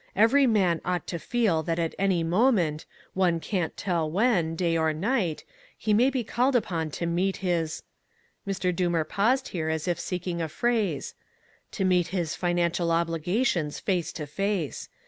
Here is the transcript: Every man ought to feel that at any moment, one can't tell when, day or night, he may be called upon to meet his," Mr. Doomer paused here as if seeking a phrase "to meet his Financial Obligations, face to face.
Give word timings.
Every 0.15 0.47
man 0.47 0.81
ought 0.83 1.05
to 1.09 1.19
feel 1.19 1.61
that 1.61 1.77
at 1.77 1.93
any 1.99 2.23
moment, 2.23 2.87
one 3.13 3.39
can't 3.39 3.77
tell 3.77 4.09
when, 4.09 4.55
day 4.55 4.75
or 4.75 4.93
night, 4.93 5.43
he 5.77 5.93
may 5.93 6.09
be 6.09 6.23
called 6.23 6.55
upon 6.55 6.89
to 6.97 7.05
meet 7.05 7.37
his," 7.45 7.83
Mr. 8.47 8.75
Doomer 8.75 9.07
paused 9.07 9.49
here 9.49 9.69
as 9.69 9.87
if 9.87 9.99
seeking 9.99 10.41
a 10.41 10.49
phrase 10.49 11.13
"to 11.73 11.85
meet 11.85 12.07
his 12.07 12.33
Financial 12.33 12.89
Obligations, 12.91 13.77
face 13.77 14.11
to 14.13 14.25
face. 14.25 14.89